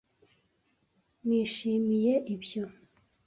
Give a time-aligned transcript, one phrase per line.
[1.27, 2.63] nishimiye ibyo.